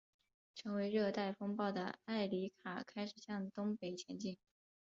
[0.55, 4.35] 成为热带风暴的埃里卡开始向东北前进。